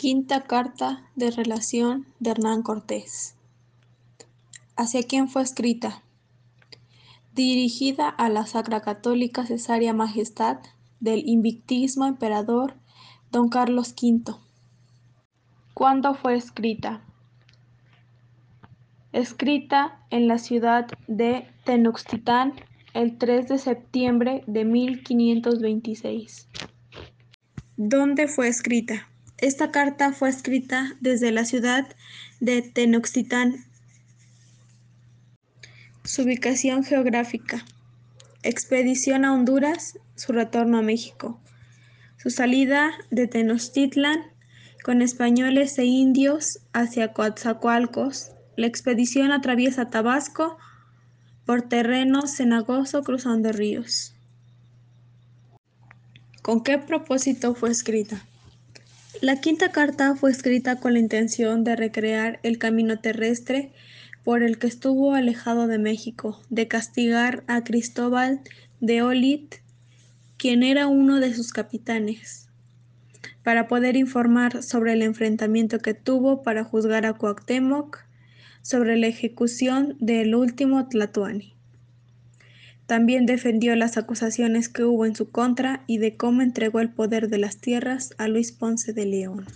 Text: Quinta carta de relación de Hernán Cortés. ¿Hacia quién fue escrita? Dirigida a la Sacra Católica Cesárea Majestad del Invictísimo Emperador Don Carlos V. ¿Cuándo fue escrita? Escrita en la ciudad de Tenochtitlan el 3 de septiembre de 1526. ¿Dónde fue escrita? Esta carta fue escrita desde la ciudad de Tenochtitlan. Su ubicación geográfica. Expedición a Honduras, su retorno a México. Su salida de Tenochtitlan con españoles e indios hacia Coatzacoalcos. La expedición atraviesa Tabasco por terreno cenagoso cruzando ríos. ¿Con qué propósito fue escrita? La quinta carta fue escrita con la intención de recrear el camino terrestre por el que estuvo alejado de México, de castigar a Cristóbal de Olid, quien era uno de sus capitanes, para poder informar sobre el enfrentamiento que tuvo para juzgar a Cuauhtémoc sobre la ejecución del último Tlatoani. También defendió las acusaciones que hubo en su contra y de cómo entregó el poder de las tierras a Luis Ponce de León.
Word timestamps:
Quinta 0.00 0.44
carta 0.44 1.04
de 1.14 1.30
relación 1.30 2.06
de 2.20 2.30
Hernán 2.30 2.62
Cortés. 2.62 3.36
¿Hacia 4.74 5.02
quién 5.02 5.28
fue 5.28 5.42
escrita? 5.42 6.02
Dirigida 7.34 8.08
a 8.08 8.30
la 8.30 8.46
Sacra 8.46 8.80
Católica 8.80 9.44
Cesárea 9.44 9.92
Majestad 9.92 10.60
del 11.00 11.28
Invictísimo 11.28 12.06
Emperador 12.06 12.76
Don 13.30 13.50
Carlos 13.50 13.94
V. 14.00 14.36
¿Cuándo 15.74 16.14
fue 16.14 16.34
escrita? 16.34 17.02
Escrita 19.12 20.06
en 20.08 20.28
la 20.28 20.38
ciudad 20.38 20.86
de 21.08 21.46
Tenochtitlan 21.64 22.54
el 22.94 23.18
3 23.18 23.48
de 23.48 23.58
septiembre 23.58 24.44
de 24.46 24.64
1526. 24.64 26.48
¿Dónde 27.76 28.28
fue 28.28 28.48
escrita? 28.48 29.09
Esta 29.40 29.70
carta 29.70 30.12
fue 30.12 30.28
escrita 30.28 30.94
desde 31.00 31.32
la 31.32 31.46
ciudad 31.46 31.88
de 32.40 32.60
Tenochtitlan. 32.60 33.64
Su 36.04 36.22
ubicación 36.22 36.84
geográfica. 36.84 37.64
Expedición 38.42 39.24
a 39.24 39.32
Honduras, 39.32 39.98
su 40.14 40.32
retorno 40.32 40.76
a 40.76 40.82
México. 40.82 41.40
Su 42.18 42.28
salida 42.28 42.90
de 43.10 43.28
Tenochtitlan 43.28 44.20
con 44.84 45.00
españoles 45.00 45.78
e 45.78 45.84
indios 45.84 46.58
hacia 46.74 47.14
Coatzacoalcos. 47.14 48.32
La 48.56 48.66
expedición 48.66 49.32
atraviesa 49.32 49.88
Tabasco 49.88 50.58
por 51.46 51.62
terreno 51.62 52.26
cenagoso 52.26 53.02
cruzando 53.04 53.52
ríos. 53.52 54.14
¿Con 56.42 56.62
qué 56.62 56.76
propósito 56.76 57.54
fue 57.54 57.70
escrita? 57.70 58.22
La 59.20 59.36
quinta 59.36 59.70
carta 59.70 60.14
fue 60.16 60.30
escrita 60.30 60.76
con 60.76 60.94
la 60.94 60.98
intención 60.98 61.62
de 61.62 61.76
recrear 61.76 62.40
el 62.42 62.56
camino 62.56 63.00
terrestre 63.00 63.70
por 64.24 64.42
el 64.42 64.58
que 64.58 64.66
estuvo 64.66 65.12
alejado 65.12 65.66
de 65.66 65.78
México, 65.78 66.40
de 66.48 66.68
castigar 66.68 67.44
a 67.46 67.62
Cristóbal 67.62 68.40
de 68.80 69.02
Olid, 69.02 69.44
quien 70.38 70.62
era 70.62 70.86
uno 70.86 71.20
de 71.20 71.34
sus 71.34 71.52
capitanes, 71.52 72.48
para 73.42 73.68
poder 73.68 73.94
informar 73.94 74.62
sobre 74.62 74.94
el 74.94 75.02
enfrentamiento 75.02 75.80
que 75.80 75.92
tuvo 75.92 76.42
para 76.42 76.64
juzgar 76.64 77.04
a 77.04 77.12
Cuauhtémoc 77.12 77.98
sobre 78.62 78.96
la 78.96 79.08
ejecución 79.08 79.98
del 80.00 80.34
último 80.34 80.88
Tlatoani. 80.88 81.59
También 82.90 83.24
defendió 83.24 83.76
las 83.76 83.96
acusaciones 83.96 84.68
que 84.68 84.82
hubo 84.82 85.06
en 85.06 85.14
su 85.14 85.30
contra 85.30 85.84
y 85.86 85.98
de 85.98 86.16
cómo 86.16 86.42
entregó 86.42 86.80
el 86.80 86.88
poder 86.88 87.28
de 87.28 87.38
las 87.38 87.58
tierras 87.58 88.16
a 88.18 88.26
Luis 88.26 88.50
Ponce 88.50 88.92
de 88.92 89.06
León. 89.06 89.46